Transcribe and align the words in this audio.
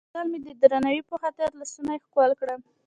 غوښتل 0.05 0.25
مې 0.31 0.39
د 0.47 0.49
درناوي 0.61 1.01
په 1.09 1.15
خاطر 1.21 1.49
لاسونه 1.59 1.91
یې 1.95 2.03
ښکل 2.05 2.31
کړم. 2.39 2.59